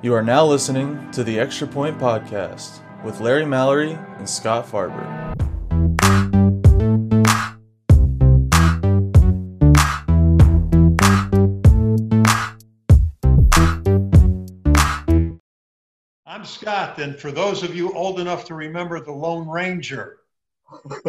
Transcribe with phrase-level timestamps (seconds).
[0.00, 5.04] You are now listening to the Extra Point Podcast with Larry Mallory and Scott Farber.
[16.24, 20.18] I'm Scott, and for those of you old enough to remember the Lone Ranger,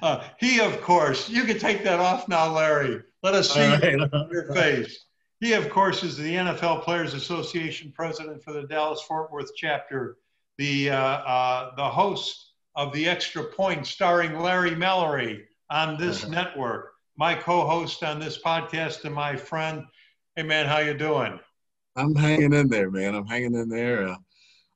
[0.00, 3.02] uh, he, of course, you can take that off now, Larry.
[3.22, 3.98] Let us see right.
[4.30, 5.04] your face.
[5.40, 10.18] He, of course, is the NFL Players Association president for the Dallas Fort Worth chapter,
[10.58, 16.92] the, uh, uh, the host of The Extra Point, starring Larry Mallory on this network,
[17.16, 19.84] my co-host on this podcast, and my friend.
[20.36, 21.38] Hey, man, how you doing?
[21.96, 23.14] I'm hanging in there, man.
[23.14, 24.16] I'm hanging in there, uh,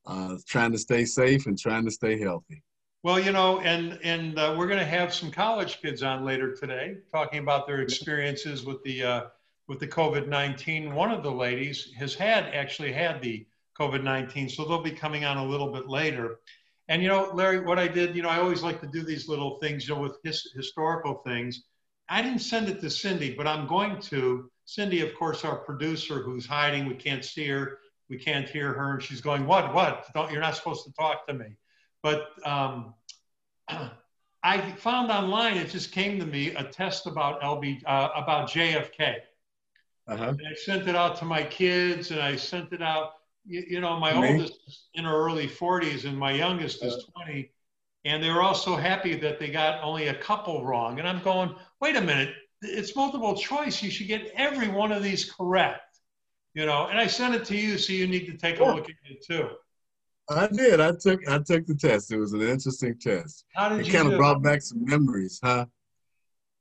[0.06, 2.62] uh, trying to stay safe and trying to stay healthy.
[3.03, 6.55] Well, you know, and and uh, we're going to have some college kids on later
[6.55, 9.23] today, talking about their experiences with the uh,
[9.69, 10.95] with the COVID nineteen.
[10.95, 13.47] One of the ladies has had actually had the
[13.79, 16.41] COVID nineteen, so they'll be coming on a little bit later.
[16.89, 19.29] And you know, Larry, what I did, you know, I always like to do these
[19.29, 21.65] little things, you know, with his, historical things.
[22.09, 24.51] I didn't send it to Cindy, but I'm going to.
[24.65, 26.87] Cindy, of course, our producer who's hiding.
[26.87, 27.79] We can't see her.
[28.09, 28.95] We can't hear her.
[28.95, 29.75] And she's going, What?
[29.75, 30.07] What?
[30.14, 31.57] Don't, you're not supposed to talk to me.
[32.03, 32.95] But um,
[34.42, 39.17] I found online, it just came to me, a test about LB, uh, about JFK.
[40.09, 40.28] Uh-huh.
[40.28, 43.12] And I sent it out to my kids and I sent it out.
[43.47, 44.28] You, you know, my Me?
[44.28, 47.51] oldest is in her early 40s and my youngest is 20.
[48.05, 50.98] And they were all so happy that they got only a couple wrong.
[50.98, 53.83] And I'm going, wait a minute, it's multiple choice.
[53.83, 55.83] You should get every one of these correct.
[56.55, 58.84] You know, and I sent it to you, so you need to take a look
[58.89, 59.51] at it too.
[60.31, 60.81] I did.
[60.81, 62.12] I took I took the test.
[62.12, 63.45] It was an interesting test.
[63.55, 65.67] How did It you kind of brought back some memories, huh?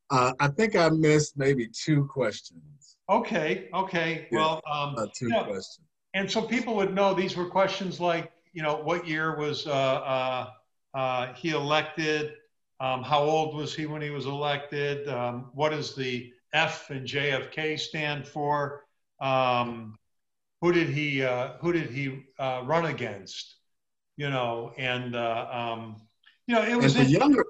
[0.09, 2.61] Uh, I think I missed maybe two questions.
[3.09, 4.27] Okay, okay.
[4.31, 4.39] Yeah.
[4.39, 5.43] Well, um, Uh, two Yeah.
[5.43, 5.79] questions.
[6.13, 9.71] and so people would know these were questions like, you know, what year was uh,
[9.71, 10.51] uh,
[10.93, 12.33] uh, he elected?
[12.79, 15.07] Um, how old was he when he was elected?
[15.07, 18.85] Um, what does the F and JFK stand for?
[19.19, 19.97] Um,
[20.61, 23.55] who did he uh, Who did he uh, run against?
[24.15, 26.01] You know, and uh, um,
[26.47, 27.45] you know, it was for younger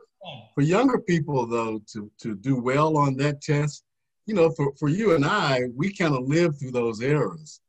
[0.56, 3.84] for younger people though to to do well on that test,
[4.28, 7.62] you know, for, for you and I, we kind of lived through those eras.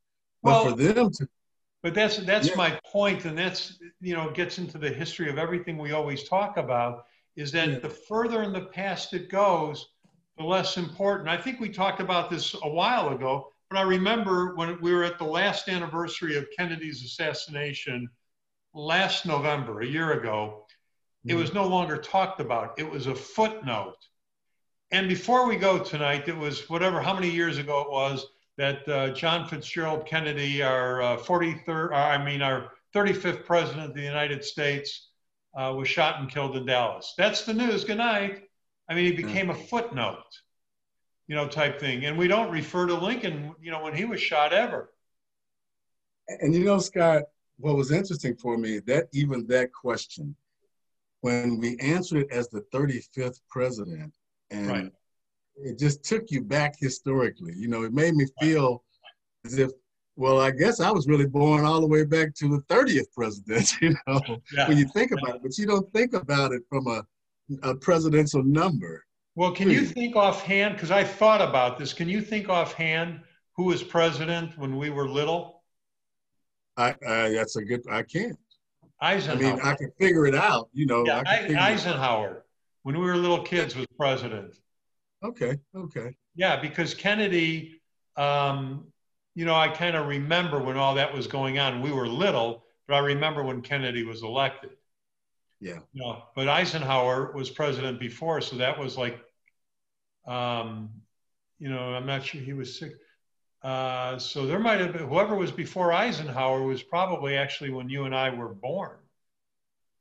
[0.43, 1.29] But Well- for them to
[1.81, 2.57] But that's that's Yeah.
[2.57, 6.57] my point, and that's you know gets into the history of everything we always talk
[6.57, 7.05] about.
[7.37, 7.79] Is that Yeah.
[7.79, 9.89] the further in the past it goes,
[10.37, 11.29] the less important.
[11.29, 15.05] I think we talked about this a while ago, but I remember when we were
[15.05, 18.09] at the last anniversary of Kennedy's assassination
[18.75, 20.67] last November, a year ago.
[21.25, 21.41] It mm-hmm.
[21.41, 22.79] was no longer talked about.
[22.79, 23.97] It was a footnote.
[24.91, 28.27] And before we go tonight, it was whatever, how many years ago it was
[28.57, 33.95] that uh, John Fitzgerald Kennedy, our uh, 43rd, uh, I mean, our 35th president of
[33.95, 35.09] the United States,
[35.57, 37.15] uh, was shot and killed in Dallas.
[37.19, 37.85] That's the news.
[37.85, 38.45] Good night.
[38.89, 40.25] I mean, he became a footnote,
[41.27, 42.07] you know, type thing.
[42.07, 44.91] And we don't refer to Lincoln, you know, when he was shot ever.
[46.41, 47.25] And you know, Scott,
[47.59, 50.35] what was interesting for me that even that question,
[51.21, 54.13] when we answered it as the 35th president,
[54.51, 54.93] and Right.
[55.57, 57.53] it just took you back historically.
[57.57, 58.85] You know, it made me feel
[59.45, 59.71] as if,
[60.17, 63.73] well, I guess I was really born all the way back to the 30th president.
[63.83, 64.21] You know,
[64.53, 64.69] Yeah.
[64.69, 67.03] when you think about it, but you don't think about it from a,
[67.63, 69.05] a presidential number.
[69.37, 70.75] Well, can you think offhand?
[70.75, 71.93] Because I thought about this.
[71.93, 73.21] Can you think offhand
[73.57, 75.63] who was president when we were little?
[76.77, 77.83] I, I that's a good.
[77.89, 78.37] I can't.
[79.01, 80.69] I mean, I can figure it out.
[80.73, 81.71] You know, yeah, I I- figure it out.
[81.71, 82.45] Eisenhower,
[82.83, 84.55] when we were little kids, was president.
[85.23, 86.15] Okay, okay.
[86.35, 87.81] Yeah, because Kennedy,
[88.17, 88.87] um,
[89.35, 91.83] you know, I kind of remember when all that was going on.
[91.83, 94.71] We were little, but I remember when Kennedy was elected.
[95.61, 95.81] Yeah.
[95.93, 99.19] You know, but Eisenhower was president before, so that was like,
[100.27, 100.91] um,
[101.59, 102.93] you know, I'm not sure he was sick.
[103.63, 108.05] Uh, so there might have been whoever was before Eisenhower was probably actually when you
[108.05, 108.99] and I were born.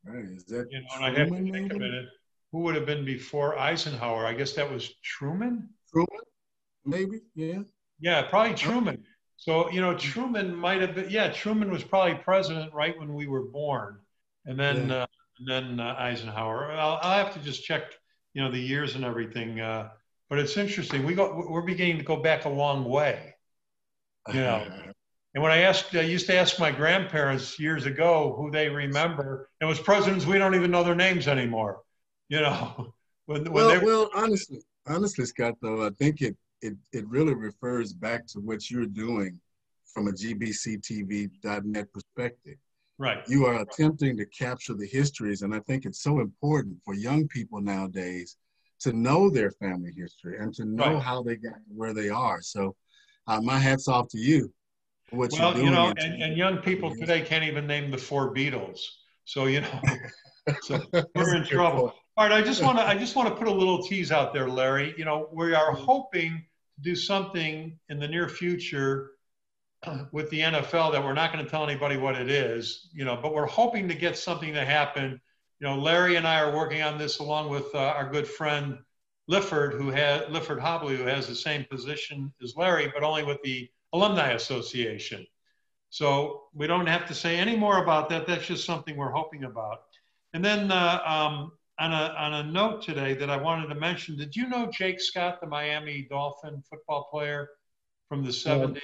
[0.06, 0.26] Right.
[0.26, 2.06] Is that You know, and I have to think a minute.
[2.52, 4.26] Who would have been before Eisenhower?
[4.26, 5.70] I guess that was Truman.
[5.92, 6.08] Truman?
[6.86, 7.60] Maybe, yeah.
[8.00, 9.04] Yeah, probably Truman.
[9.36, 13.28] So, you know, Truman might have been, yeah, Truman was probably president right when we
[13.28, 14.00] were born.
[14.46, 15.04] And then, Yeah.
[15.04, 15.06] uh,
[15.40, 16.72] and then uh, Eisenhower.
[16.72, 17.84] I'll, I'll have to just check,
[18.34, 19.60] you know, the years and everything.
[19.60, 19.90] Uh,
[20.30, 21.06] but it's interesting.
[21.06, 23.36] We go, we're beginning to go back a long way.
[24.34, 24.66] Yeah.
[25.36, 29.50] And when I asked, I used to ask my grandparents years ago who they remember.
[29.62, 31.82] It was presidents we don't even know their names anymore.
[32.30, 32.94] You know,
[33.26, 37.34] when, when well, were, well, honestly, honestly, Scott, though, I think it, it it really
[37.34, 39.40] refers back to what you're doing
[39.86, 42.58] from a gbctv.net perspective.
[43.00, 43.20] Right.
[43.28, 47.28] You are attempting to capture the histories, and I think it's so important for young
[47.28, 48.38] people nowadays
[48.80, 51.02] to know their family history and to know right.
[51.02, 52.42] how they got where they are.
[52.42, 52.76] So,
[53.28, 54.52] uh, my hats off to you.
[55.12, 58.82] What well, you know, and, and young people today can't even name the four Beatles.
[59.26, 59.82] So you know,
[60.62, 60.82] so
[61.16, 61.94] we're in trouble.
[62.18, 64.34] All right, I just want to I just want to put a little tease out
[64.34, 64.96] there, Larry.
[64.98, 66.44] You know, we are hoping
[66.76, 69.12] to do something in the near future
[70.12, 72.90] with the NFL that we're not going to tell anybody what it is.
[72.92, 75.22] You know, but we're hoping to get something to happen.
[75.60, 78.80] You know, Larry and I are working on this along with uh, our good friend
[79.30, 83.38] Liffort, who has Liffort Hobley, who has the same position as Larry, but only with
[83.44, 85.24] the Alumni Association.
[85.92, 88.26] So we don't have to say any more about that.
[88.26, 89.82] That's just something we're hoping about.
[90.34, 94.18] And then uh, um, on, a, on a note today that I wanted to mention,
[94.18, 97.50] did you know Jake Scott, the Miami Dolphin football player
[98.10, 98.80] from the 70s?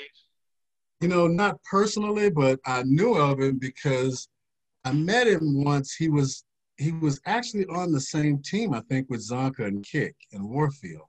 [1.01, 4.27] You know, not personally, but I knew of him because
[4.85, 5.95] I met him once.
[5.95, 6.45] He was
[6.77, 11.05] he was actually on the same team, I think, with Csonka and Kiick and Warfield.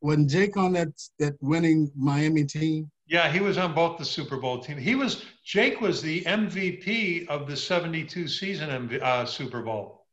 [0.00, 0.88] Wasn't Jake on that
[1.18, 2.90] that winning Miami team?
[3.06, 4.78] Yeah, he was on both the Super Bowl team.
[4.78, 10.06] He was Jake was the MVP of the '72 season MV, uh, Super Bowl.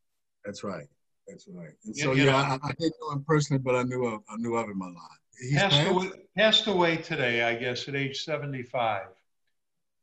[0.44, 0.88] That's right.
[1.28, 1.72] That's right.
[1.86, 4.56] And so yeah, I, I, didn't know him personally, but I knew of, I knew
[4.56, 5.12] of him a lot.
[5.40, 9.04] He's passed, passed away, passed away today, I guess, at age 75.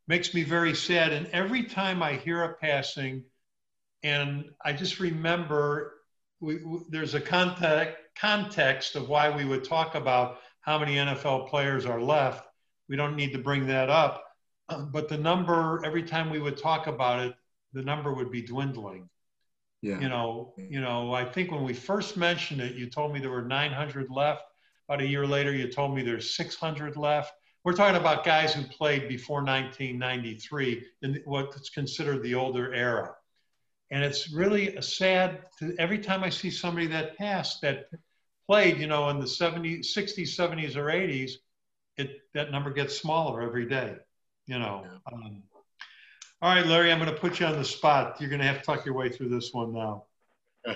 [0.07, 1.13] Makes me very sad.
[1.13, 3.25] And every time I hear a passing,
[4.03, 5.95] and I just remember
[6.41, 11.49] we, we, there's a context context of why we would talk about how many NFL
[11.49, 12.49] players are left
[12.89, 14.25] we don't need to bring that up.
[14.93, 17.35] But the number, every time we would talk about it,
[17.73, 19.09] the number would be dwindling.
[19.83, 20.01] Yeah.
[20.01, 23.31] You know, you know, I think when we first mentioned it, you told me there
[23.31, 24.43] were 900 left.
[24.89, 27.33] About a year later, you told me there's 600 left.
[27.65, 33.15] We're talking about guys who played before 1993 in what's considered the older era.
[33.91, 37.89] And it's really a sad, to, every time I see somebody that passed, that
[38.47, 41.33] played, you know, in the 70s, 60s, 70s, or 80s,
[41.97, 43.97] it that number gets smaller every day.
[44.47, 44.87] You know.
[45.13, 45.43] Um,
[46.41, 48.21] all right, Larry, I'm going to put you on the spot.
[48.21, 50.05] You're going to have to talk your way through this one now.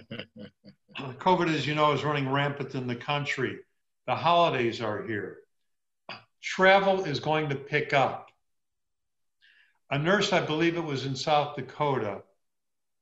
[0.99, 3.61] COVID, as you know, is running rampant in the country.
[4.07, 5.39] The holidays are here.
[6.43, 8.31] Travel is going to pick up.
[9.91, 12.23] A nurse, I believe it was in South Dakota,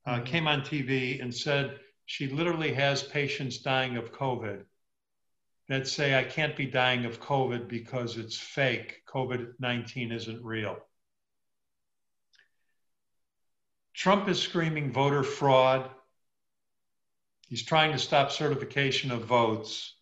[0.05, 0.25] uh, mm-hmm.
[0.25, 4.65] came on TV and said she literally has patients dying of COVID
[5.69, 9.03] that say, I can't be dying of COVID because it's fake.
[9.09, 10.77] COVID 19 isn't real.
[13.95, 15.91] Trump is screaming voter fraud.
[17.49, 19.95] He's trying to stop certification of votes.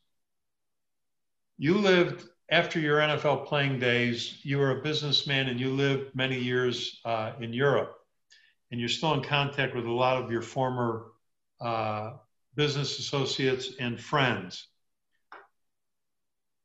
[1.56, 6.38] You lived after your NFL playing days, you were a businessman and you lived many
[6.38, 7.94] years uh, in Europe.
[8.70, 11.06] And you're still in contact with a lot of your former
[11.60, 12.12] uh,
[12.54, 14.68] business associates and friends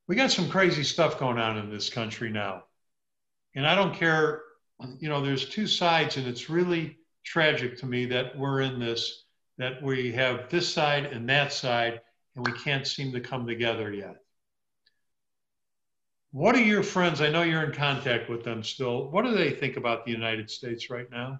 [0.08, 2.64] we got some crazy stuff going on in this country now.
[3.56, 4.42] And I don't care,
[5.00, 9.26] you know, there's two sides, and it's really tragic to me that we're in this,
[9.58, 12.02] that we have this side and that side,
[12.36, 14.18] and we can't seem to come together yet.
[16.32, 17.22] What are your friends?
[17.22, 19.12] I know you're in contact with them still.
[19.12, 21.40] What do they think about the United States right now?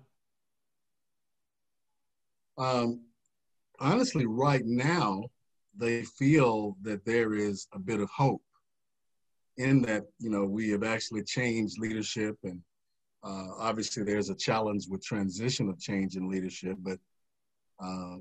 [2.60, 3.02] Um,
[3.80, 5.24] honestly, right now,
[5.76, 8.44] they feel that there is a bit of hope
[9.58, 12.62] in that, you know, we have actually changed leadership and
[13.24, 17.00] uh, obviously there's a challenge with transition of change in leadership, but
[17.84, 18.18] uh,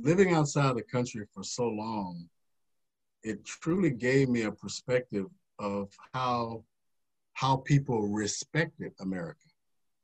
[0.00, 2.28] living outside the country for so long,
[3.22, 5.26] it truly gave me a perspective
[5.58, 6.62] of how
[7.32, 9.46] how people respected America,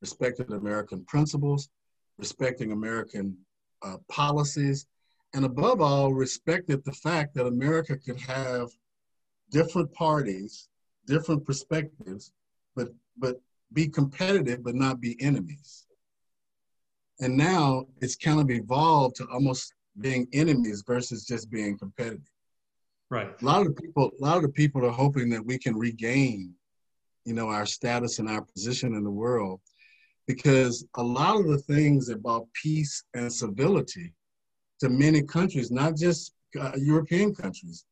[0.00, 1.68] respected American principles,
[2.18, 3.36] respecting American
[3.82, 4.86] uh, policies,
[5.32, 8.68] and above all, respected the fact that America could have
[9.52, 10.68] different parties
[11.10, 12.32] different perspectives,
[12.76, 13.36] but but
[13.72, 15.86] be competitive but not be enemies.
[17.20, 22.30] And now it's kind of evolved to almost being enemies versus just being competitive.
[23.10, 23.30] Right.
[23.40, 26.54] A lot of people, a lot of the people are hoping that we can regain,
[27.24, 29.60] you know, our status and our position in the world,
[30.26, 34.14] because a lot of the things about peace and civility
[34.78, 37.84] to many countries, not just uh, European countries,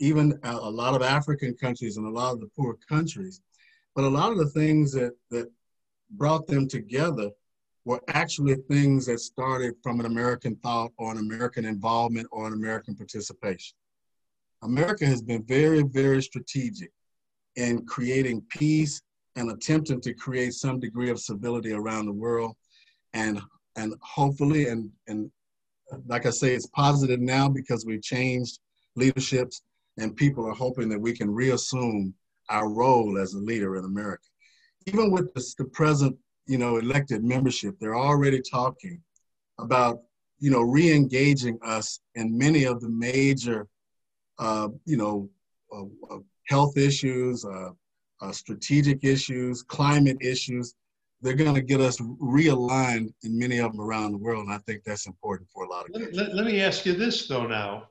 [0.00, 3.40] even a, a lot of African countries and a lot of the poor countries.
[3.98, 5.50] But a lot of the things that, that
[6.12, 7.32] brought them together
[7.84, 12.52] were actually things that started from an American thought or an American involvement or an
[12.52, 13.74] American participation.
[14.62, 16.92] America has been very, very strategic
[17.56, 19.02] in creating peace
[19.34, 22.54] and attempting to create some degree of civility around the world.
[23.14, 23.40] And,
[23.74, 25.28] and hopefully, and, and
[26.06, 28.60] like I say, it's positive now because we've changed
[28.94, 29.60] leaderships
[29.96, 32.14] and people are hoping that we can reassume
[32.48, 34.24] our role as a leader in America.
[34.86, 39.00] Even with the, the present, you know, elected membership, they're already talking
[39.58, 40.00] about,
[40.38, 43.66] you know, re-engaging us in many of the major,
[44.38, 45.28] uh, you know,
[45.72, 47.70] uh, uh, health issues, uh,
[48.20, 50.74] uh, strategic issues, climate issues.
[51.20, 54.58] They're going to get us realigned in many of them around the world, and I
[54.58, 55.90] think that's important for a lot of.
[56.00, 57.46] Let, let, let me ask you this though.
[57.46, 57.88] Now,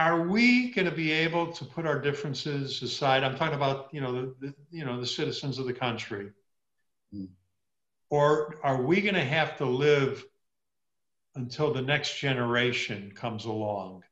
[0.00, 3.22] are we going to be able to put our differences aside?
[3.22, 6.30] I'm talking about you know the, the you know the citizens of the country,
[7.14, 7.28] mm.
[8.08, 10.24] or are we going to have to live
[11.34, 14.02] until the next generation comes along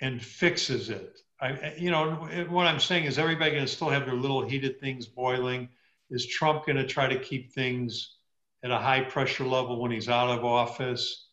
[0.00, 1.16] and fixes it?
[1.40, 2.14] I, you know,
[2.48, 5.68] what I'm saying is everybody going to still have their little heated things boiling.
[6.10, 8.16] Is Trump going to try to keep things
[8.64, 11.25] at a high pressure level when he's out of office?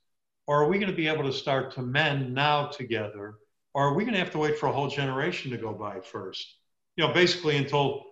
[0.47, 3.35] Or are we going to be able to start to mend now together?
[3.73, 5.99] Or are we going to have to wait for a whole generation to go by
[5.99, 6.57] first?
[6.95, 8.05] You know, basically until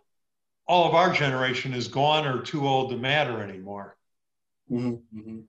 [0.68, 3.98] all of our generation is gone or too old to matter anymore.
[4.72, 5.20] Mm-hmm.
[5.20, 5.40] mm-hmm.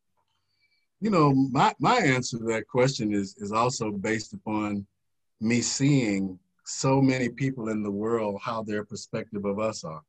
[1.00, 4.86] You know, my, my answer to that question is, is also based upon
[5.40, 10.02] me seeing so many people in the world how their perspective of us are.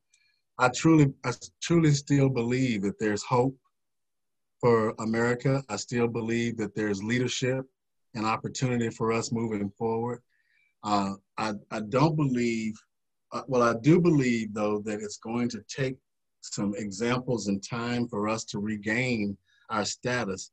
[0.60, 3.58] I truly, I truly still believe that there's hope
[4.63, 5.62] for America.
[5.67, 7.65] I still believe that there's leadership
[8.15, 10.22] and opportunity for us moving forward.
[10.86, 12.74] Uh, I, I don't believe,
[13.34, 15.98] uh, well, I do believe though that it's going to take
[16.39, 19.38] some examples and time for us to regain
[19.70, 20.51] our status.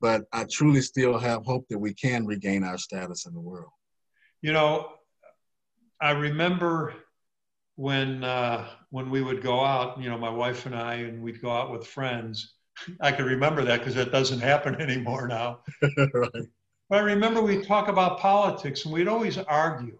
[0.00, 3.72] But I truly still have hope that we can regain our status in the world.
[4.40, 4.88] You know,
[6.00, 6.94] I remember
[7.76, 11.42] when uh, when we would go out, you know, my wife and I, and we'd
[11.42, 12.54] go out with friends.
[13.00, 15.60] I can remember that because that doesn't happen anymore now.
[16.12, 16.30] right.
[16.90, 19.98] But I remember we'd talk about politics and we'd always argue,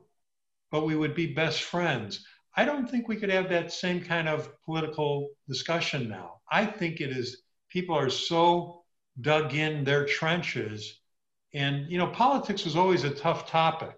[0.70, 2.24] but we would be best friends.
[2.56, 6.40] I don't think we could have that same kind of political discussion now.
[6.50, 8.84] I think it is people are so
[9.20, 11.00] dug in their trenches,
[11.52, 13.96] and you know, politics was always a tough topic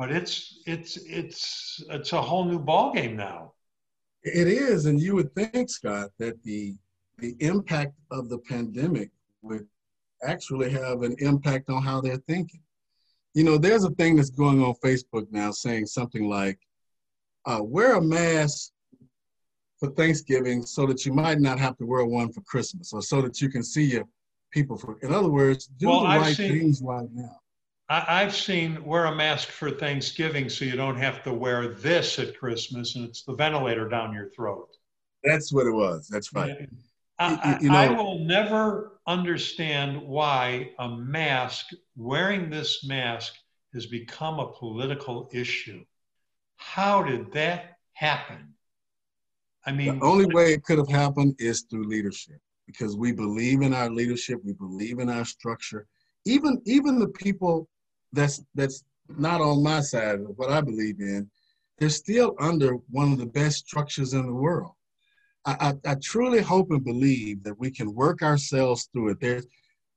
[0.00, 3.52] but it's it's it's it's a whole new ballgame now.
[4.22, 6.74] It is, and you would think, Scott, that the
[7.20, 9.10] the impact of the pandemic
[9.42, 9.66] would
[10.22, 12.60] actually have an impact on how they're thinking.
[13.34, 16.58] You know, there's a thing that's going on Facebook now saying something like,
[17.46, 18.72] uh, "Wear a mask
[19.78, 23.22] for Thanksgiving so that you might not have to wear one for Christmas, or so
[23.22, 24.04] that you can see your
[24.50, 27.40] people for." In other words, do well, the I've right seen, things right now.
[27.88, 32.20] I, have seen wear a mask for Thanksgiving so you don't have to wear this
[32.20, 34.68] at Christmas and it's the ventilator down your throat.
[35.24, 36.06] That's what it was.
[36.08, 36.68] That's right.
[37.20, 43.34] I, you know, I will never understand why a mask, wearing this mask,
[43.74, 45.84] has become a political issue.
[46.56, 48.54] How did that happen?
[49.66, 53.60] I mean, the only way it could have happened is through leadership because we believe
[53.60, 55.86] in our leadership, we believe in our structure.
[56.24, 57.68] Even even the people
[58.12, 61.30] that's that's not on my side of what I believe in,
[61.78, 64.72] they're still under one of the best structures in the world.
[65.46, 69.20] I, I, I truly hope and believe that we can work ourselves through it.
[69.20, 69.46] There's,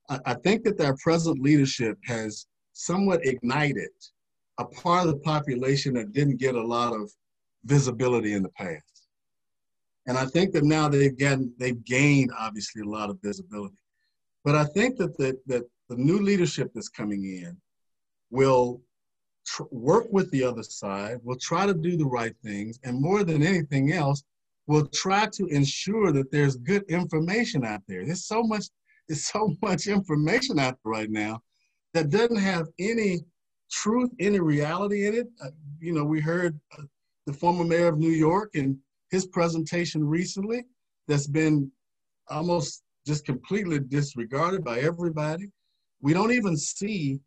[0.09, 3.89] I, I think that our present leadership has somewhat ignited
[4.57, 7.11] a part of the population that didn't get a lot of
[7.65, 9.07] visibility in the past.
[10.05, 13.77] And I think that now they've gotten, they've gained obviously a lot of visibility.
[14.43, 17.57] But I think that the, that the new leadership that's coming in
[18.29, 18.81] will
[19.45, 23.23] tr- work with the other side, will try to do the right things, and more
[23.23, 24.23] than anything else,
[24.67, 28.05] will try to ensure that there's good information out there.
[28.05, 28.65] There's so much,
[29.07, 31.41] there's so much information out there right now
[31.93, 33.21] that doesn't have any
[33.71, 35.27] truth, any reality in it.
[35.43, 36.83] Uh, you know, we heard uh,
[37.25, 38.77] the former mayor of New York and
[39.11, 40.63] his presentation recently
[41.07, 41.71] that's been
[42.29, 45.49] almost just completely disregarded by everybody.
[46.01, 47.19] We don't even see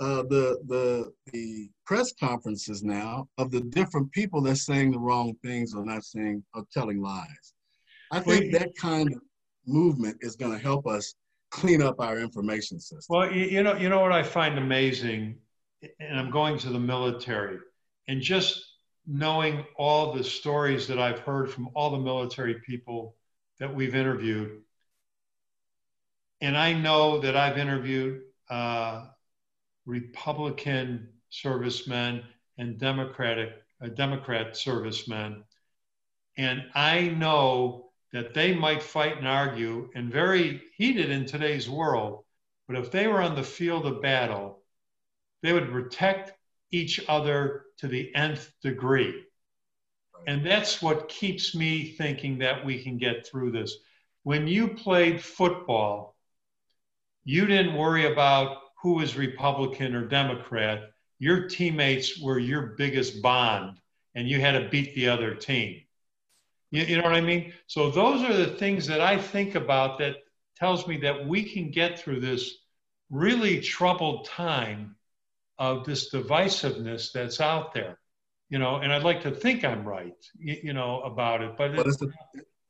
[0.00, 5.34] uh, the the the press conferences now of the different people that's saying the wrong
[5.42, 7.54] things or not saying or telling lies.
[8.10, 9.20] I think well, that kind of
[9.66, 11.14] movement is going to help us
[11.50, 13.06] clean up our information system.
[13.08, 15.36] Well, you know, you know what I find amazing,
[16.00, 17.58] and I'm going to the military,
[18.08, 18.64] and just
[19.06, 23.14] knowing all the stories that I've heard from all the military people
[23.60, 24.62] that we've interviewed,
[26.40, 28.22] and I know that I've interviewed.
[28.50, 29.06] Uh,
[29.86, 32.22] Republican servicemen
[32.58, 33.50] and Democratic
[33.82, 35.44] uh, Democrat servicemen.
[36.36, 42.24] And I know that they might fight and argue and very heated in today's world.
[42.68, 44.62] But if they were on the field of battle,
[45.42, 46.32] they would protect
[46.70, 49.24] each other to the nth degree.
[50.26, 53.76] And that's what keeps me thinking that we can get through this.
[54.22, 56.16] When you played football,
[57.24, 60.90] you didn't worry about who was Republican or Democrat.
[61.18, 63.80] Your teammates were your biggest bond,
[64.14, 65.80] and you had to beat the other team.
[66.70, 67.54] You, you know what I mean?
[67.66, 70.16] So those are the things that I think about that
[70.56, 72.58] tells me that we can get through this
[73.08, 74.96] really troubled time
[75.58, 77.98] of this divisiveness that's out there
[78.50, 81.78] you know and i'd like to think i'm right you, you know about it but
[81.78, 82.10] it,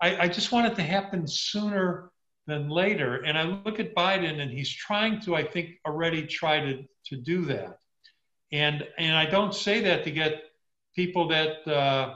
[0.01, 2.11] I, I just want it to happen sooner
[2.47, 6.61] than later and i look at biden and he's trying to i think already try
[6.61, 7.79] to, to do that
[8.53, 10.43] and and i don't say that to get
[10.95, 12.15] people that uh,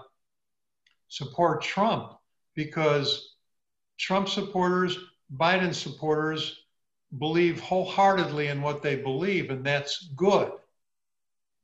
[1.08, 2.12] support trump
[2.54, 3.34] because
[3.98, 4.98] trump supporters
[5.34, 6.64] biden supporters
[7.16, 10.52] believe wholeheartedly in what they believe, and that's good.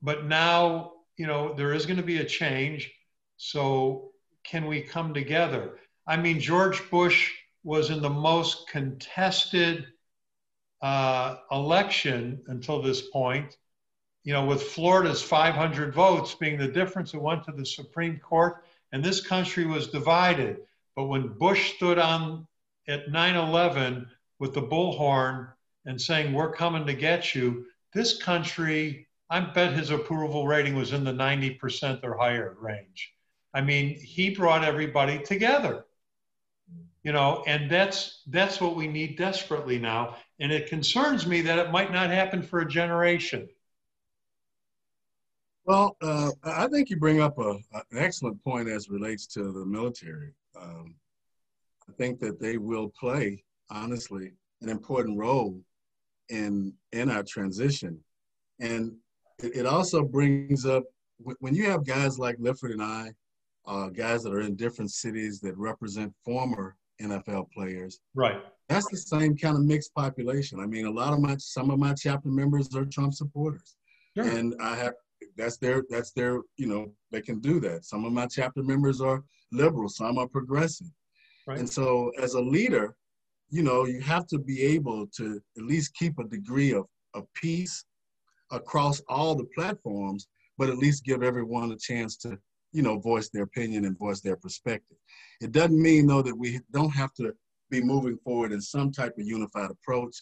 [0.00, 2.92] But now, you know, there is going to be a change.
[3.37, 5.78] So, can we come together?
[6.06, 7.30] I mean, George Bush
[7.64, 9.87] was in the most contested
[10.83, 13.56] uh, election until this point,
[14.23, 18.64] you know, with Florida's 500 votes being the difference, it went to the Supreme Court,
[18.92, 20.59] and this country was divided.
[20.94, 22.47] But when Bush stood on
[22.87, 24.06] at 9 11,
[24.38, 25.49] with the bullhorn
[25.87, 30.92] and saying, We're coming to get you, this country, I bet his approval rating was
[30.92, 33.12] in the 90% or higher range.
[33.54, 35.87] I mean, he brought everybody together.
[37.04, 40.16] You know, and that's that's what we need desperately now.
[40.40, 43.49] And it concerns me that it might not happen for a generation.
[45.66, 49.64] Well, uh, I think you bring up a, an excellent point as relates to the
[49.64, 50.32] military.
[50.61, 50.96] Um,
[51.88, 55.61] I think that they will play honestly, an important role
[56.29, 57.98] in in our transition.
[58.61, 58.92] And
[59.42, 60.85] it, it also brings up
[61.18, 63.11] when you have guys like Liffort and I,
[63.66, 68.00] uh, guys that are in different cities that represent former NFL players.
[68.14, 68.40] Right.
[68.68, 70.61] That's the same kind of mixed population.
[70.61, 73.76] I mean, a lot of my some of my chapter members are Trump supporters,
[74.16, 74.26] sure.
[74.26, 74.94] and I have
[75.37, 77.85] that's their that's their you know they can do that.
[77.85, 80.87] Some of my chapter members are liberal, some are progressive,
[81.46, 81.59] right.
[81.59, 82.96] and so as a leader,
[83.50, 87.24] you know, you have to be able to at least keep a degree of, of
[87.35, 87.85] peace
[88.50, 90.26] across all the platforms,
[90.59, 92.37] but at least give everyone a chance to,
[92.74, 94.98] you know, voice their opinion and voice their perspective.
[95.40, 97.32] It doesn't mean though that we don't have to
[97.70, 100.16] be moving forward in some type of unified approach.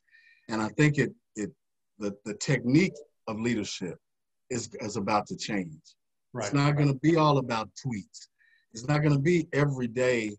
[0.48, 1.50] And I think it it
[1.98, 2.94] the, the technique
[3.26, 3.98] of leadership
[4.50, 5.80] is, is about to change.
[6.32, 6.46] Right.
[6.46, 8.28] It's not going to be all about tweets.
[8.72, 10.36] It's not going to be every day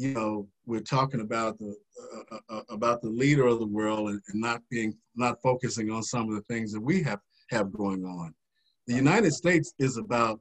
[0.00, 4.08] you know, we're talking about the uh, uh, uh, about the leader of the world
[4.08, 7.20] and, and, not being not focusing on some of the things that we have
[7.50, 8.34] have going on.
[8.86, 10.40] The United States is about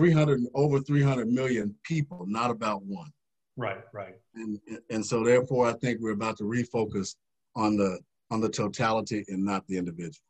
[0.00, 3.10] 300 over 300 million people, not about one.
[3.58, 4.14] Right, right.
[4.34, 4.58] And
[4.88, 7.16] and so therefore, I think we're about to refocus
[7.54, 7.98] on the
[8.30, 10.24] on the totality and not the individual.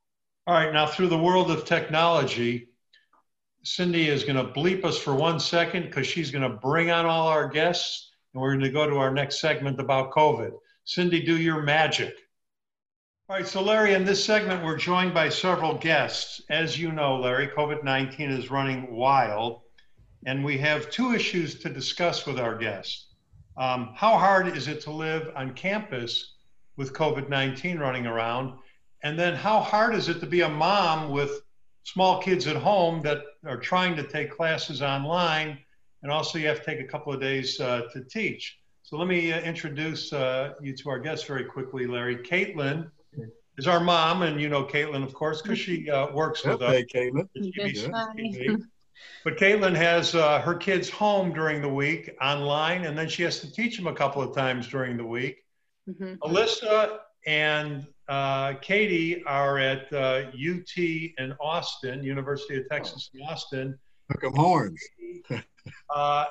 [0.49, 2.67] All right, now through the world of technology,
[3.63, 7.07] Cindy is going to bleep us for one second because she's going to bring on
[7.07, 10.51] all our guests and we're going to go to our next segment about COVID.
[10.85, 12.15] Cindy, do your magic.
[13.31, 16.43] All right, so Larry, in this segment, we're joined by several guests.
[16.51, 19.61] As you know, Larry, COVID 19 is running wild,
[20.27, 23.07] and we have two issues to discuss with our guests.
[23.57, 26.39] Um, how hard is it to live on campus
[26.77, 28.59] with COVID 19 running around?
[29.05, 31.43] And then, how hard is it to be a mom with
[31.85, 35.57] small kids at home that are trying to take classes online
[36.03, 38.59] and also you have to take a couple of days uh, to teach.
[38.83, 42.17] So let me uh, introduce uh, you to our guests very quickly, Larry.
[42.17, 42.91] Caitlin
[43.61, 46.73] is our mom, and you know Caitlin, of course, because she uh, works with us.
[46.73, 47.29] Hey, Caitlin.
[49.25, 53.41] But Caitlin has uh, her kids home during the week online, and then she has
[53.41, 55.45] to teach them a couple of times during the week.
[55.89, 56.15] Mm-hmm.
[56.23, 63.79] Alyssa and uh, Katie are at UT in Austin, University of Texas in Austin.
[64.11, 64.81] Hook 'em horns.
[65.95, 66.25] uh,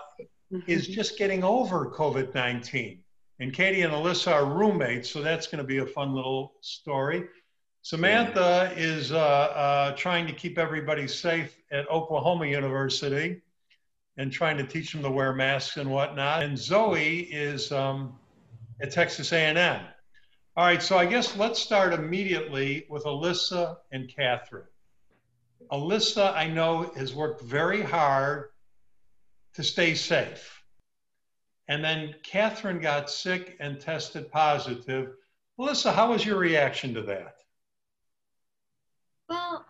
[0.67, 0.93] is mm-hmm.
[0.93, 3.03] just getting over COVID 19.
[3.39, 7.23] And Katie and Alyssa are roommates, so that's going to be a fun little story.
[7.81, 13.41] Samantha is uh, uh, trying to keep everybody safe at Oklahoma University
[14.17, 16.43] and trying to teach them to wear masks and whatnot.
[16.43, 18.19] And Zoe is um,
[18.81, 19.81] at Texas A&M.
[20.57, 24.67] All right, so I guess let's start immediately with Alyssa and Catherine.
[25.71, 28.49] Alyssa, I know, has worked very hard
[29.53, 30.58] to stay safe.
[31.69, 35.13] And then Catherine got sick and tested positive.
[35.57, 37.35] Melissa, how was your reaction to that?
[39.29, 39.63] Well,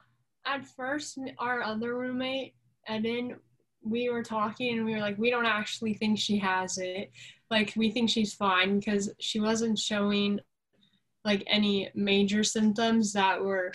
[0.46, 2.56] at first, our other roommate,
[2.90, 3.36] Eden,
[3.84, 7.12] we were talking and we were like, we don't actually think she has it.
[7.52, 10.40] Like, we think she's fine because she wasn't showing
[11.26, 13.74] like any major symptoms that were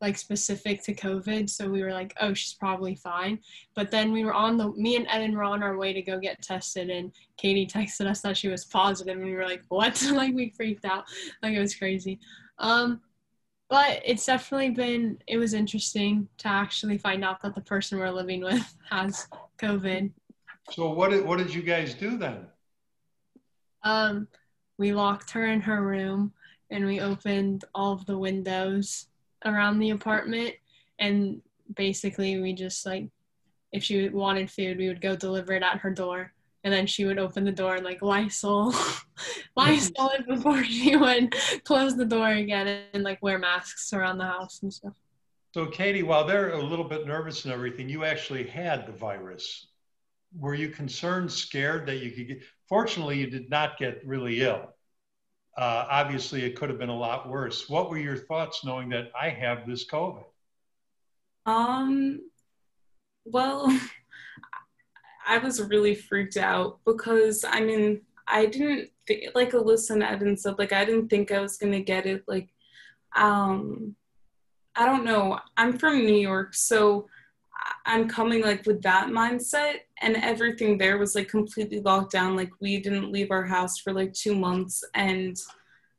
[0.00, 1.50] like specific to COVID.
[1.50, 3.40] So we were like, oh, she's probably fine.
[3.74, 6.18] But then we were on the, me and Eden were on our way to go
[6.18, 10.00] get tested, and Katie texted us that she was positive, and we were like, what?
[10.12, 11.04] like we freaked out,
[11.42, 12.20] like it was crazy.
[12.58, 13.00] Um,
[13.68, 18.10] but it's definitely been, it was interesting to actually find out that the person we're
[18.10, 19.26] living with has
[19.58, 20.10] COVID.
[20.70, 22.46] So what did, what did you guys do then?
[23.82, 24.28] Um,
[24.78, 26.32] we locked her in her room
[26.70, 29.06] and we opened all of the windows
[29.44, 30.54] around the apartment
[30.98, 31.40] and
[31.76, 33.08] basically we just like
[33.72, 36.32] if she wanted food we would go deliver it at her door
[36.64, 38.74] and then she would open the door and like Lysol
[39.56, 44.24] Lysol it before she would close the door again and like wear masks around the
[44.24, 44.94] house and stuff.
[45.54, 49.68] So Katie, while they're a little bit nervous and everything, you actually had the virus.
[50.38, 54.74] Were you concerned, scared that you could get fortunately you did not get really ill
[55.58, 57.68] uh, obviously it could have been a lot worse.
[57.68, 60.24] What were your thoughts knowing that I have this COVID?
[61.46, 62.20] Um,
[63.24, 63.66] well,
[65.26, 68.90] I was really freaked out because I mean, I didn't
[69.34, 72.22] like Alyssa and Eden said, like, I didn't think I was to get it.
[72.28, 72.50] Like,
[73.16, 73.96] um,
[74.76, 75.40] I don't know.
[75.56, 77.08] I'm from New York, so
[77.86, 82.36] I'm coming like with that mindset, and everything there was like completely locked down.
[82.36, 85.36] Like we didn't leave our house for like two months, and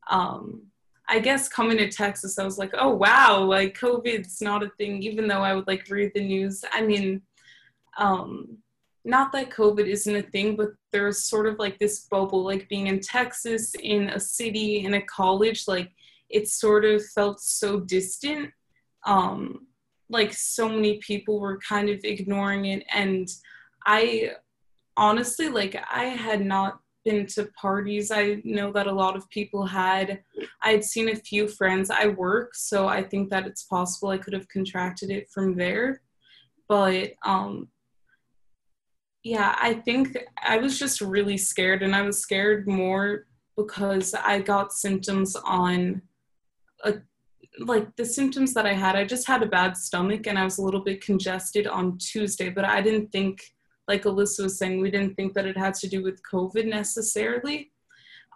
[0.10, 0.64] um,
[1.08, 5.02] I guess coming to Texas, I was like, oh wow, like COVID's not a thing.
[5.04, 7.22] Even though I would like read the news, I mean,
[7.98, 8.60] um,
[9.06, 12.88] not that COVID isn't a thing, but there's sort of like this bubble, like being
[12.88, 15.92] in Texas, in a city, in a college, like
[16.30, 18.52] it sort of felt so distant.
[19.06, 19.68] Um,
[20.10, 23.30] like so many people were kind of ignoring it and
[23.86, 24.32] i
[24.98, 29.66] honestly like i had not been to parties i know that a lot of people
[29.66, 30.22] had.
[30.62, 34.18] I had seen a few friends i work so i think that it's possible i
[34.18, 36.02] could have contracted it from there.
[36.68, 37.70] But um
[39.24, 43.26] yeah i think i was just really scared and i was scared more
[43.58, 46.02] because i got symptoms on
[46.86, 46.94] a
[47.58, 50.58] like the symptoms that I had, I just had a bad stomach and I was
[50.58, 53.42] a little bit congested on Tuesday, but I didn't think,
[53.88, 57.72] like Alyssa was saying, we didn't think that it had to do with COVID necessarily.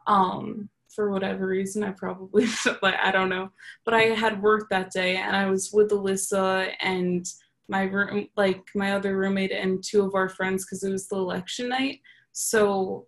[0.08, 2.47] Um, for whatever reason, I probably,
[2.82, 3.52] like, I don't know.
[3.86, 7.26] But I had work that day and I was with Alyssa and
[7.67, 11.15] my room, like my other roommate and two of our friends because it was the
[11.15, 12.02] election night.
[12.32, 13.08] So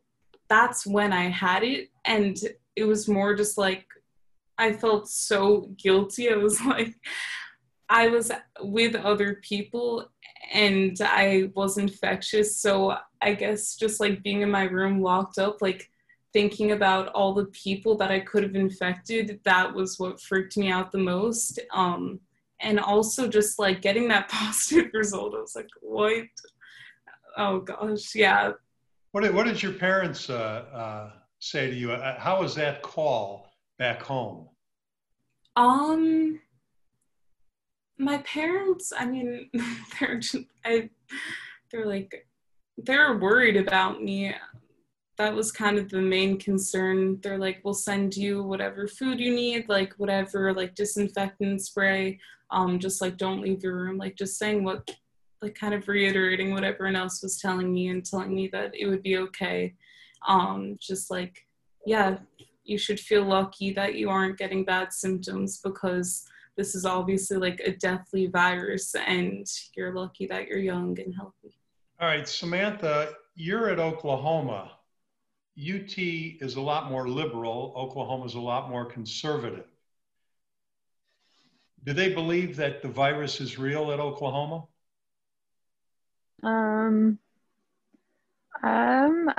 [0.50, 1.90] that's when I had it.
[2.06, 2.38] And
[2.76, 3.86] it was more just like
[4.58, 6.30] I felt so guilty.
[6.30, 6.96] I was like,
[7.90, 10.10] I was with other people
[10.54, 12.60] and I was infectious.
[12.60, 15.90] So I guess just like being in my room locked up, like
[16.34, 20.70] thinking about all the people that I could have infected, that was what freaked me
[20.70, 21.60] out the most.
[21.74, 22.20] Um,
[22.62, 26.26] and also just like getting that positive result, I was like, what?
[27.38, 28.52] Oh gosh, yeah.
[29.12, 31.92] What did, what did your parents uh, uh, say to you?
[31.92, 33.50] Uh, how was that call?
[33.78, 34.48] Back home?
[35.56, 36.40] Um,
[37.98, 38.92] my parents.
[38.98, 39.50] I mean,
[40.00, 40.90] they're just, I.
[41.72, 42.28] They're like,
[42.78, 44.34] they're worried about me.
[45.18, 47.20] That was kind of the main concern.
[47.22, 52.20] They're like, we'll send you whatever food you need, like whatever, like disinfectant spray.
[52.52, 53.98] Um, just like don't leave your room.
[53.98, 54.90] Like just saying what,
[55.42, 58.88] like kind of reiterating what everyone else was telling me and telling me that it
[58.88, 59.74] would be okay.
[60.28, 61.46] Um, just like,
[61.86, 62.18] yeah,
[62.66, 67.60] you should feel lucky that you aren't getting bad symptoms because this is obviously like
[67.62, 71.56] a deathly virus and you're lucky that you're young and healthy.
[72.00, 74.72] All right, Samantha, you're at Oklahoma.
[75.58, 79.66] UT is a lot more liberal, Oklahoma is a lot more conservative.
[81.86, 84.66] Do they believe that the virus is real at Oklahoma?
[86.44, 87.20] Um,
[88.64, 89.30] um,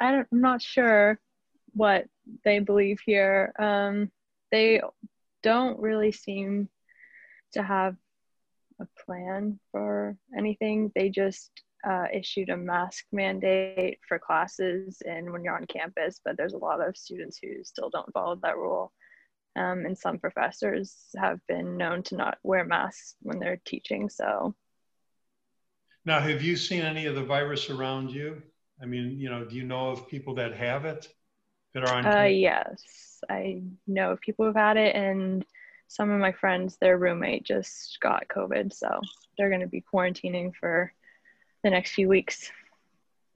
[0.00, 1.18] I don't, I'm not sure
[1.74, 2.06] what
[2.44, 3.52] they believe here.
[3.58, 4.10] Um,
[4.50, 4.80] they
[5.42, 6.68] don't really seem
[7.52, 7.96] to have
[8.80, 10.92] a plan for anything.
[10.94, 11.50] They just
[11.88, 16.58] uh, issued a mask mandate for classes and when you're on campus, but there's a
[16.58, 18.92] lot of students who still don't follow that rule.
[19.54, 24.10] Um, and some professors have been known to not wear masks when they're teaching.
[24.10, 24.54] So,
[26.04, 28.42] Now, have you seen any of the virus around you?
[28.82, 31.08] I mean, you know, do you know of people that have it
[31.76, 32.06] that are on?
[32.06, 35.44] Uh, yes, I know of people who've had it, and
[35.88, 39.00] some of my friends, their roommate just got COVID, so
[39.36, 40.92] they're going to be quarantining for
[41.62, 42.50] the next few weeks.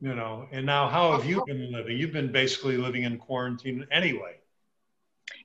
[0.00, 1.98] You know, and now how have you been living?
[1.98, 4.36] You've been basically living in quarantine anyway.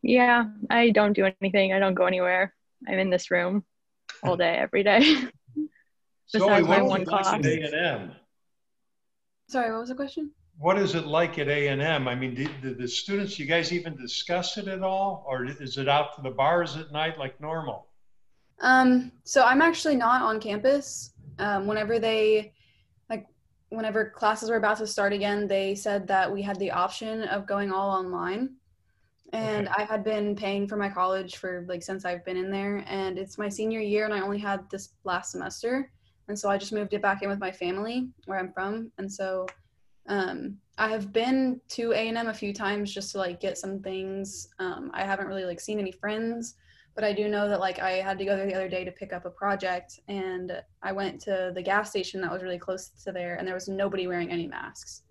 [0.02, 1.74] Yeah, I don't do anything.
[1.74, 2.54] I don't go anywhere.
[2.88, 3.66] I'm in this room
[4.24, 5.02] all day, every day.
[6.30, 7.46] Zoe, Besides my what one is it like class.
[7.46, 8.12] A&M?
[9.50, 10.32] Sorry, what was the question?
[10.58, 12.08] What is it like at A&M?
[12.08, 15.26] I mean, did, did the students, you guys even discuss it at all?
[15.28, 17.88] Or is it out to the bars at night like normal?
[18.62, 21.12] Um, so I'm actually not on campus.
[21.40, 22.54] Um, whenever they,
[23.10, 23.28] like,
[23.70, 27.46] whenever classes were about to start again, they said that we had the option of
[27.46, 28.56] going all online.
[29.34, 32.86] And I had been paying for my college for like since I've been in there,
[32.88, 35.92] and it's my senior year, and I only had this last semester,
[36.30, 39.12] and so I just moved it back in with my family where I'm from, and
[39.12, 39.46] so
[40.08, 43.58] um, I have been to A and M a few times just to like get
[43.58, 44.50] some things.
[44.60, 46.56] Um, I haven't really like seen any friends,
[46.96, 48.92] but I do know that like I had to go there the other day to
[48.92, 52.90] pick up a project, and I went to the gas station that was really close
[53.04, 55.04] to there, and there was nobody wearing any masks.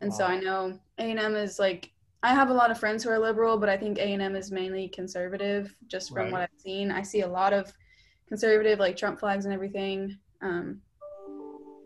[0.00, 1.90] And so I know A and M is like
[2.22, 4.34] I have a lot of friends who are liberal, but I think A and M
[4.34, 5.74] is mainly conservative.
[5.86, 6.32] Just from Right.
[6.32, 7.72] what I've seen, I see a lot of
[8.28, 10.18] conservative like Trump flags and everything.
[10.40, 10.80] Um,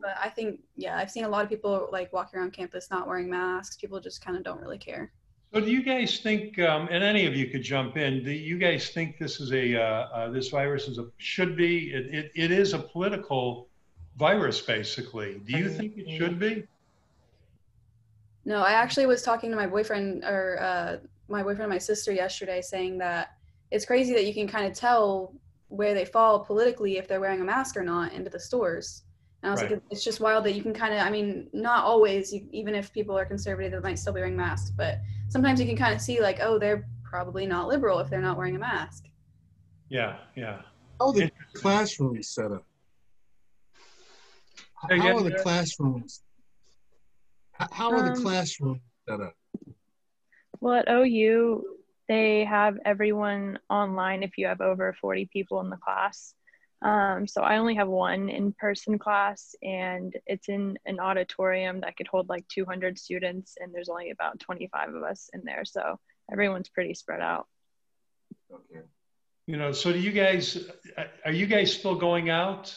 [0.01, 3.07] but I think yeah, I've seen a lot of people like walking around campus not
[3.07, 3.77] wearing masks.
[3.77, 5.13] People just kind of don't really care.
[5.53, 8.57] So do you guys think, um, and any of you could jump in, do you
[8.57, 12.33] guys think this is a, uh, uh, this virus is a, should be, it, it,
[12.37, 13.67] it is a political
[14.17, 15.41] virus basically.
[15.45, 16.69] Do you think it should be?
[18.45, 20.97] No, I actually was talking to my boyfriend or uh,
[21.29, 23.37] my boyfriend and my sister yesterday, saying that
[23.73, 25.35] it's crazy that you can kind of tell
[25.69, 29.03] where they fall politically if they're wearing a mask or not into the stores.
[29.43, 29.73] And I was Right.
[29.73, 32.75] like, it's just wild that you can kind of, I mean, not always, you, even
[32.75, 34.99] if people are conservative, they might still be wearing masks, but
[35.29, 38.37] sometimes you can kind of see like, oh, they're probably not liberal if they're not
[38.37, 39.05] wearing a mask.
[39.89, 40.63] Yeah, yeah.
[40.99, 41.61] How are the Interesting.
[41.61, 42.67] classrooms set up?
[44.75, 45.43] How again, are the Derek?
[45.43, 46.23] classrooms?
[47.53, 49.35] How are the Um, classrooms set up?
[50.61, 51.65] Well, at OU,
[52.09, 56.35] they have everyone online if you have over 40 people in the class.
[56.83, 61.97] Um, so I only have one in person class, and it's in an auditorium that
[61.97, 65.65] could hold like 200 students, and there's only about 25 of us in there.
[65.65, 65.99] So
[66.33, 67.47] everyone's pretty spread out.
[68.51, 68.85] Okay.
[69.47, 70.59] You know, so do you guys,
[71.25, 72.75] are you guys still going out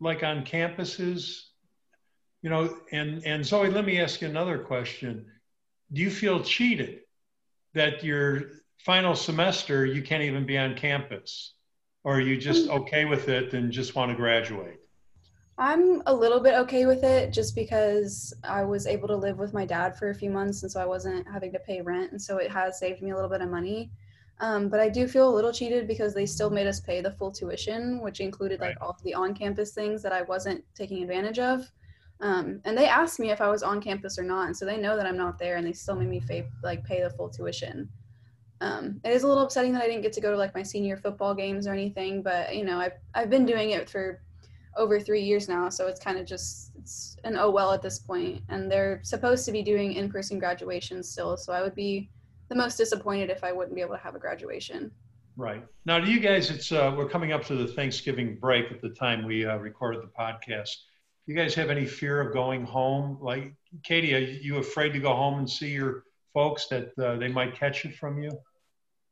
[0.00, 1.42] like on campuses?
[2.42, 5.26] You know, and, and Zoe, let me ask you another question.
[5.92, 7.00] Do you feel cheated
[7.74, 11.54] that your final semester, you can't even be on campus?
[12.04, 14.80] Or are you just okay with it and just want to graduate?
[15.58, 19.52] I'm a little bit okay with it just because I was able to live with
[19.52, 22.20] my dad for a few months and so I wasn't having to pay rent and
[22.20, 23.90] so it has saved me a little bit of money.
[24.40, 27.12] Um, but I do feel a little cheated because they still made us pay the
[27.12, 31.70] full tuition, which included like all the on-campus things that I wasn't taking advantage of.
[32.20, 34.76] Um, and they asked me if I was on campus or not, and so they
[34.76, 37.28] know that I'm not there, and they still made me pay like pay the full
[37.28, 37.88] tuition.
[38.62, 40.62] Um, it is a little upsetting that I didn't get to go to like my
[40.62, 44.22] senior football games or anything, but you know I've I've been doing it for
[44.76, 47.98] over three years now, so it's kind of just it's an oh well at this
[47.98, 48.40] point.
[48.48, 52.08] And they're supposed to be doing in-person graduation still, so I would be
[52.48, 54.92] the most disappointed if I wouldn't be able to have a graduation.
[55.36, 55.64] Right.
[55.86, 58.90] Now, do you guys, it's, uh, we're coming up to the Thanksgiving break at the
[58.90, 60.76] time we uh, recorded the podcast.
[61.24, 63.16] Do you guys have any fear of going home?
[63.20, 67.28] Like, Katie, are you afraid to go home and see your folks that uh, they
[67.28, 68.30] might catch it from you?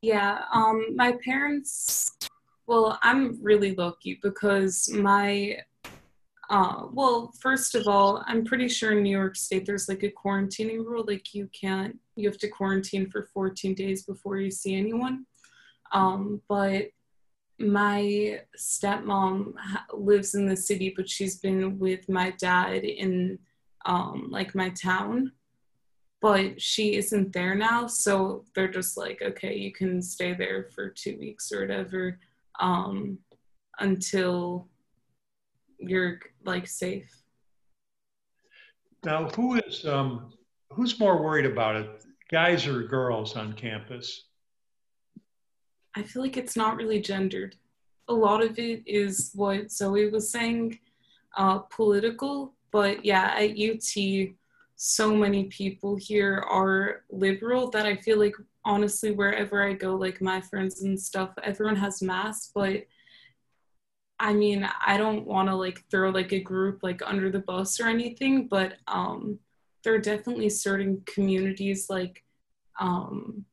[0.03, 2.17] Yeah, um, my parents,
[2.67, 5.59] well, I'm really lucky because my,
[6.49, 10.11] uh, well, first of all, I'm pretty sure in New York State there's like a
[10.11, 14.75] quarantining rule, like you can't, you have to quarantine for 14 days before you see
[14.75, 15.27] anyone.
[15.93, 16.87] Um, but
[17.59, 19.53] my stepmom
[19.93, 23.39] lives in the city, but she's been with my dad in
[23.85, 25.33] um, like my town
[26.21, 30.89] but she isn't there now so they're just like okay you can stay there for
[30.89, 32.19] two weeks or whatever
[32.61, 33.19] um,
[33.79, 34.69] until
[35.79, 37.11] you're like safe
[39.03, 40.35] Now, who is, um,
[40.71, 44.25] who's more worried about it, guys or girls on campus?
[45.97, 47.57] i feel like it's not really gendered
[48.09, 50.79] a lot of it is what zoe was saying
[51.37, 54.35] uh, political but yeah at ut
[54.83, 60.23] so many people here are liberal that i feel like honestly wherever i go like
[60.23, 62.85] my friends and stuff everyone has masks but
[64.23, 67.81] I mean, I don't want to like throw like a group like under the bus
[67.81, 69.39] or anything, but um,
[69.83, 72.23] there are definitely certain communities like
[72.79, 73.47] um,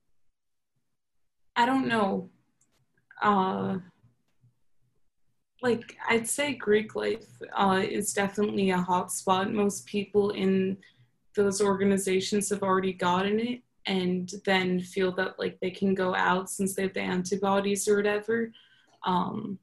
[1.56, 2.30] I don't know.
[3.22, 3.78] Uh,
[5.62, 9.54] like I'd say Greek life uh, is definitely a hot spot.
[9.54, 10.78] Most people in
[11.38, 16.50] those organizations have already gotten it and then feel that like they can go out
[16.50, 18.52] since they have the antibodies or whatever.
[19.06, 19.58] Um,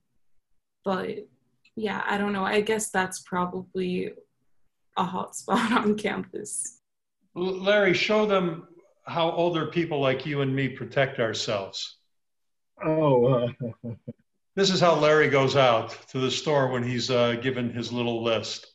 [0.84, 1.26] but
[1.76, 2.44] yeah, I don't know.
[2.44, 4.12] I guess that's probably
[4.96, 6.80] a hot spot on campus.
[7.34, 8.68] Larry, show them
[9.06, 11.98] how older people like you and me protect ourselves.
[12.82, 13.48] Oh, uh,
[14.56, 18.22] This is how Larry goes out to the store when he's uh, given his little
[18.22, 18.68] list.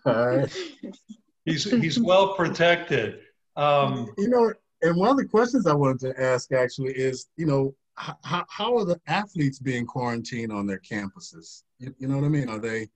[0.07, 0.53] all right.
[1.45, 3.19] He's he's well protected.
[3.57, 7.45] Um, You know, and one of the questions I wanted to ask actually is, you
[7.45, 11.65] know, how, how are the athletes being quarantined on their campuses?
[11.79, 12.49] You, you know what I mean?
[12.49, 12.89] Are they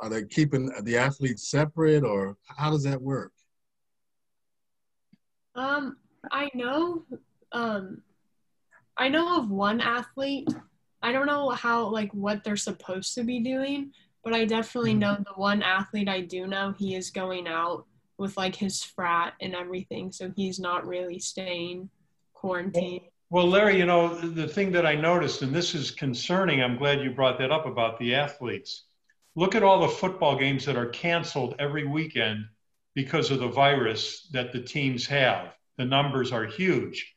[0.00, 3.32] are they keeping the athletes separate, or how does that work?
[5.54, 5.96] Um,
[6.32, 7.04] I know,
[7.52, 8.02] um,
[8.96, 10.48] I know of one athlete.
[11.02, 13.92] I don't know how, like, what they're supposed to be doing,
[14.24, 15.00] but I definitely mm-hmm.
[15.00, 17.86] know the one athlete I do know, he is going out
[18.18, 21.90] with, like, his frat and everything, so he's not really staying
[22.34, 23.02] quarantined.
[23.30, 26.62] well, Larry, you know the thing that I noticed, and this is concerning.
[26.62, 28.84] I'm glad you brought that up about the athletes.
[29.34, 32.44] Look at all the football games that are canceled every weekend
[32.94, 35.54] because of the virus that the teams have.
[35.78, 37.14] The numbers are huge.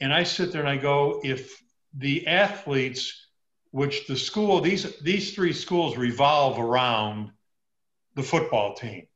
[0.00, 1.62] And I sit there and I go, if
[1.96, 3.21] the athletes,
[3.72, 7.32] which the school, these these three schools revolve around
[8.14, 9.06] the football team.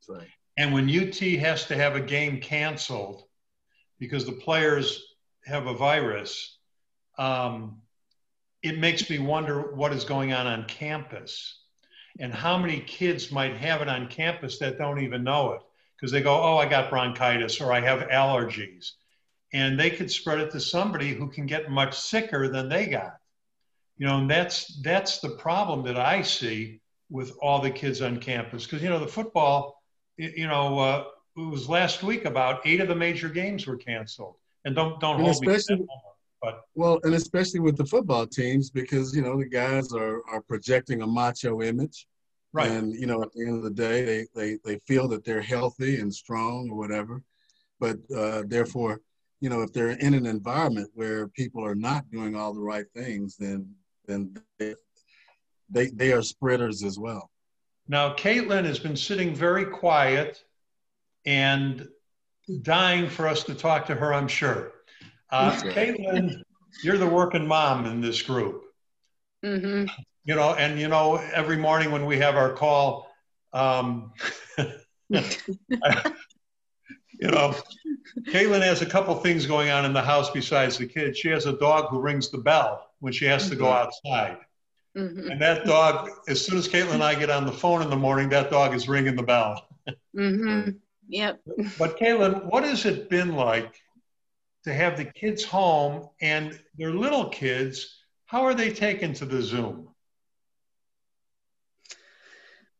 [0.00, 0.20] So,
[0.56, 3.24] And when UT has to have a game canceled
[3.98, 5.02] because the players
[5.44, 6.58] have a virus,
[7.18, 7.82] um,
[8.62, 11.58] it makes me wonder what is going on on campus
[12.18, 15.62] and how many kids might have it on campus that don't even know it
[15.96, 18.92] because they go, oh, I got bronchitis or I have allergies.
[19.52, 23.19] And they could spread it to somebody who can get much sicker than they got.
[24.00, 28.18] You know, and that's that's the problem that I see with all the kids on
[28.18, 29.82] campus because you know the football,
[30.16, 31.04] you know, uh,
[31.36, 34.36] it was last week about eight of the major games were canceled.
[34.64, 35.92] And don't don't And hold me especially- number,
[36.40, 40.40] but well, and especially with the football teams, because you know the guys are are
[40.40, 42.06] projecting a macho image,
[42.54, 42.70] right.
[42.70, 45.42] and you know at the end of the day, they they they feel that they're
[45.42, 47.22] healthy and strong or whatever,
[47.78, 49.02] but uh, therefore,
[49.42, 52.86] you know, if they're in an environment where people are not doing all the right
[52.94, 53.68] things, then
[54.10, 54.74] then they
[55.70, 57.30] they, they are spreaders as well.
[57.88, 60.42] Now, Caitlin has been sitting very quiet
[61.26, 61.88] and
[62.62, 64.72] dying for us to talk to her, I'm sure.
[65.30, 66.42] Uh, Caitlin,
[66.82, 68.64] you're the working mom in this group.
[69.44, 69.86] hmm
[70.24, 73.10] You know, and you know, every morning when we have our call,
[73.52, 74.12] um,
[74.58, 75.20] you
[77.22, 77.54] know,
[78.28, 81.18] Caitlin has a couple things going on in the house besides the kids.
[81.18, 84.38] She has a dog who rings the bell when she has to go outside.
[84.96, 87.90] hmm And that dog, as soon as Caitlin and I get on the phone in
[87.90, 89.66] the morning, that dog is ringing the bell.
[90.14, 90.70] hmm
[91.08, 91.40] Yep.
[91.78, 93.74] But Caitlin, what has it been like
[94.64, 97.96] to have the kids home and they're little kids?
[98.26, 99.88] How are they taken to the Zoom?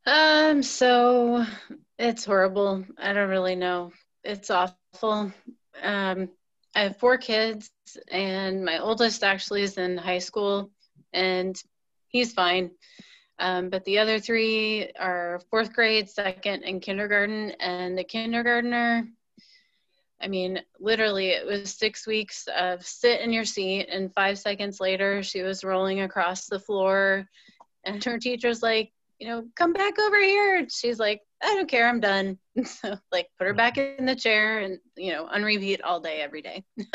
[0.07, 1.45] Um, so
[1.99, 2.85] it's horrible.
[2.99, 3.93] I don't really know.
[4.25, 5.33] It's awful.
[5.83, 6.29] Um,
[6.75, 7.71] I have four kids,
[8.09, 10.71] and my oldest actually is in high school,
[11.13, 11.61] and
[12.09, 12.71] he's fine.
[13.39, 17.53] Um, but the other three are fourth grade, second, and kindergarten.
[17.53, 19.09] And the kindergartner,
[20.21, 24.79] I mean, literally, it was six weeks of sit in your seat, and five seconds
[24.79, 27.27] later, she was rolling across the floor,
[27.85, 30.59] and her teacher's like, you know, come back over here.
[30.59, 32.39] And she's like, I don't care, I'm done.
[32.65, 36.43] so, like, put her back in the chair and, you know, unrepeat all day, every
[36.43, 36.65] day.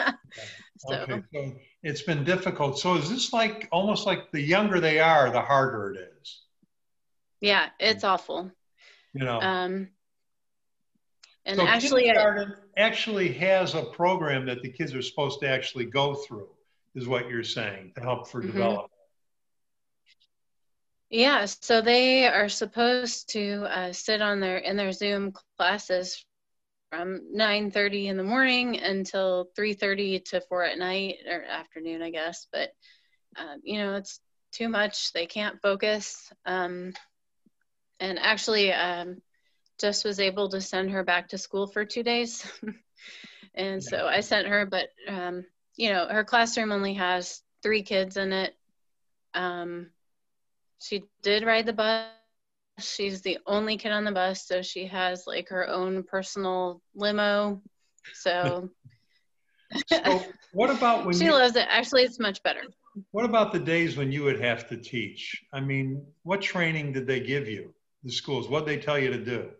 [0.77, 2.79] so, Okay, so it's been difficult.
[2.79, 6.41] So is this like almost like the younger they are, the harder it is?
[7.41, 8.51] yeah, it's awful.
[9.13, 9.39] You know.
[9.39, 9.89] Um,
[11.45, 15.85] and so actually, I, actually has a program that the kids are supposed to actually
[15.85, 16.49] go through,
[16.95, 18.47] is what you're saying, to help for Mhm.
[18.47, 18.91] development.
[21.15, 26.25] Yeah, so they are supposed to uh, sit on their in their Zoom classes
[26.91, 32.47] from 9:30 in the morning until 3:30 to 4 at night or afternoon, I guess.
[32.51, 32.71] But
[33.37, 34.19] um, you know, it's
[34.51, 35.13] too much.
[35.13, 36.29] They can't focus.
[36.45, 36.91] Um,
[38.01, 39.21] and actually, um,
[39.79, 42.45] just was able to send her back to school for two days.
[43.55, 45.45] and so I sent her, but um,
[45.77, 48.53] you know, her classroom only has three kids in it.
[49.33, 49.91] Um,
[50.85, 52.09] she did ride the bus.
[52.79, 57.61] She's the only kid on the bus, so she has like her own personal limo.
[58.13, 58.69] So,
[59.87, 61.67] so what about when she you, loves it?
[61.69, 62.63] Actually, it's much better.
[63.11, 65.43] What about the days when you would have to teach?
[65.53, 67.73] I mean, what training did they give you?
[68.03, 69.51] The schools, what they tell you to do?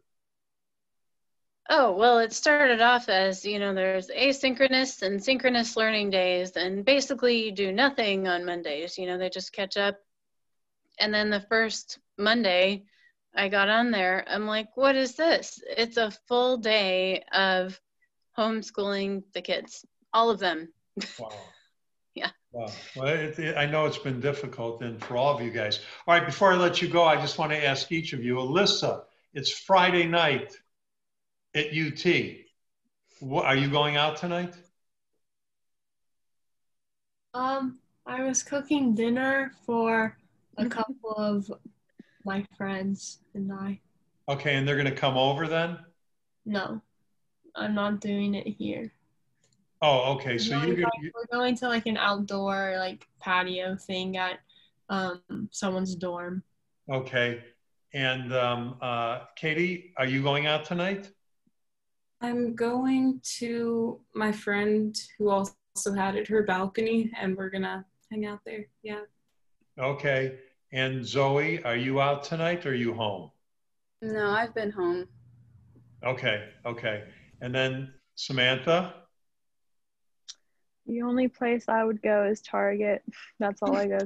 [1.70, 6.86] Oh, well, it started off as, you know, there's asynchronous and synchronous learning days, and
[6.86, 8.98] basically you do nothing on Mondays.
[8.98, 10.05] You know, they just catch up.
[11.00, 12.86] And then the first Monday
[13.36, 15.62] I got on there, I'm like, what is this?
[15.78, 17.80] It's a full day of
[18.38, 20.70] homeschooling the kids, all of them.
[21.20, 21.32] Wow.
[22.14, 22.30] yeah.
[22.54, 22.72] Wow.
[22.96, 25.82] Well, it, it, I know it's been difficult and for all of you guys.
[26.08, 28.36] All right, before I let you go, I just want to ask each of you,
[28.36, 30.56] Alyssa, it's Friday night
[31.54, 32.06] at UT.
[33.20, 34.54] What, are you going out tonight?
[37.34, 40.18] Um, I was cooking dinner for
[40.58, 41.52] a couple of
[42.24, 43.80] my friends and I.
[44.28, 45.78] Okay, and they're going to come over then?
[46.46, 46.82] No,
[47.56, 48.92] I'm not doing it here.
[49.82, 50.38] Oh, okay.
[50.38, 54.40] So we're you, going, you we're going to like an outdoor like patio thing at
[54.90, 56.44] um someone's dorm.
[56.90, 57.44] okay.
[57.94, 61.12] And um, uh, Katie, are you going out tonight?
[62.20, 65.54] I'm going to my friend who also
[65.96, 68.66] had it her balcony, and we're gonna hang out there.
[68.84, 69.02] Yeah.
[69.80, 70.40] Okay.
[70.72, 73.32] And Zoe, are you out tonight or are you home?
[74.02, 75.08] No, I've been home.
[76.04, 77.04] Okay, okay.
[77.42, 78.94] And then Samantha?
[80.86, 83.04] The only place I would go is Target.
[83.40, 84.00] That's all I go.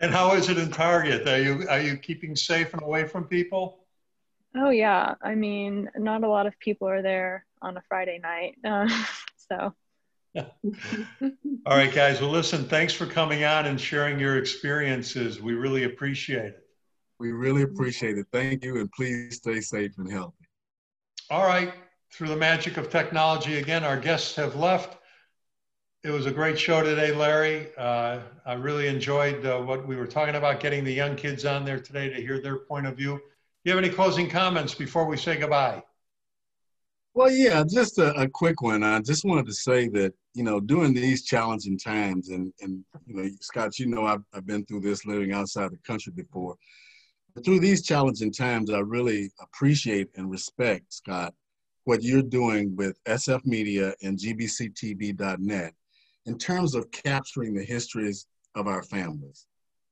[0.00, 1.28] And how is it in Target?
[1.28, 3.84] Are you are you keeping safe and away from people?
[4.56, 8.56] Oh yeah, I mean, not a lot of people are there on a Friday night,
[8.64, 8.88] uh,
[9.36, 9.74] so.
[11.66, 12.20] All right, guys.
[12.20, 15.40] Well, listen, thanks for coming on and sharing your experiences.
[15.40, 16.66] We really appreciate it.
[17.18, 18.26] We really appreciate it.
[18.32, 20.46] Thank you, and please stay safe and healthy.
[21.30, 21.72] All right.
[22.12, 24.96] Through the magic of technology, again, our guests have left.
[26.02, 27.68] It was a great show today, Larry.
[27.76, 31.64] Uh, I really enjoyed uh, what we were talking about, getting the young kids on
[31.64, 33.16] there today to hear their point of view.
[33.16, 33.20] Do
[33.70, 35.82] you have any closing comments before we say goodbye?
[37.12, 38.84] Well, yeah, just a, a, quick one.
[38.84, 43.16] I just wanted to say that, you know, during these challenging times, and, and you
[43.16, 46.56] know, Scott, you know, I've, I've been through this living outside the country before.
[47.34, 51.34] But through these challenging times, I really appreciate and respect, Scott,
[51.84, 55.74] what you're doing with SF Media and GBCTV.net
[56.26, 59.46] in terms of capturing the histories of our families.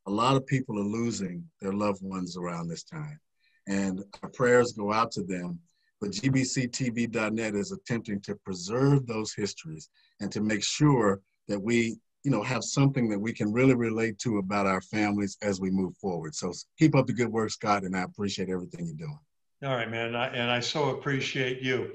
[0.07, 3.19] A lot of people are losing their loved ones around this time,
[3.67, 5.59] and our prayers go out to them.
[6.01, 9.89] But GBCTV.net is attempting to preserve those histories
[10.21, 14.19] and to make sure that we, you know, have something that we can really relate
[14.21, 16.35] to about our families as we move forward.
[16.35, 19.19] So keep up the good work, Scott, and I appreciate everything you're doing.
[19.65, 21.95] All right, man, I, and I so appreciate you.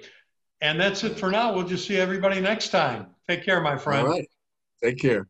[0.60, 1.54] And that's it for now.
[1.54, 3.08] We'll just see everybody next time.
[3.28, 4.06] Take care, my friend.
[4.06, 4.28] All right.
[4.84, 5.28] Take care.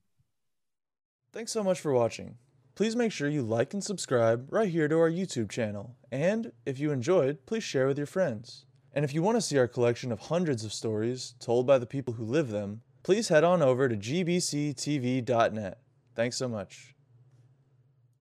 [1.31, 2.37] Thanks so much for watching.
[2.75, 5.95] Please make sure you like and subscribe right here to our YouTube channel.
[6.11, 8.65] And if you enjoyed, please share with your friends.
[8.93, 11.85] And if you want to see our collection of hundreds of stories told by the
[11.85, 15.77] people who live them, please head on over to gbctv.net.
[16.15, 16.92] Thanks so much.